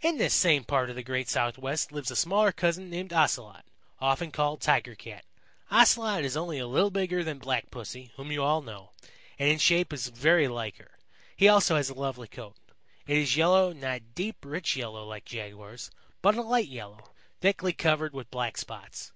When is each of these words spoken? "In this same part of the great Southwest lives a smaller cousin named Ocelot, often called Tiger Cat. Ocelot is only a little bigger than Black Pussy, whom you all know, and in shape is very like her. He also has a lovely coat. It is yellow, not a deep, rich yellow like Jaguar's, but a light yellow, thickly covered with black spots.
"In 0.00 0.18
this 0.18 0.34
same 0.34 0.64
part 0.64 0.90
of 0.90 0.96
the 0.96 1.02
great 1.04 1.28
Southwest 1.28 1.92
lives 1.92 2.10
a 2.10 2.16
smaller 2.16 2.50
cousin 2.50 2.90
named 2.90 3.12
Ocelot, 3.12 3.64
often 4.00 4.32
called 4.32 4.60
Tiger 4.60 4.96
Cat. 4.96 5.24
Ocelot 5.70 6.24
is 6.24 6.36
only 6.36 6.58
a 6.58 6.66
little 6.66 6.90
bigger 6.90 7.22
than 7.22 7.38
Black 7.38 7.70
Pussy, 7.70 8.10
whom 8.16 8.32
you 8.32 8.42
all 8.42 8.62
know, 8.62 8.90
and 9.38 9.48
in 9.48 9.58
shape 9.60 9.92
is 9.92 10.08
very 10.08 10.48
like 10.48 10.78
her. 10.78 10.98
He 11.36 11.46
also 11.46 11.76
has 11.76 11.88
a 11.88 11.94
lovely 11.94 12.26
coat. 12.26 12.56
It 13.06 13.16
is 13.16 13.36
yellow, 13.36 13.72
not 13.72 13.96
a 13.98 14.00
deep, 14.00 14.38
rich 14.44 14.74
yellow 14.74 15.06
like 15.06 15.24
Jaguar's, 15.24 15.92
but 16.20 16.34
a 16.34 16.42
light 16.42 16.66
yellow, 16.66 17.12
thickly 17.40 17.72
covered 17.72 18.12
with 18.12 18.32
black 18.32 18.56
spots. 18.58 19.12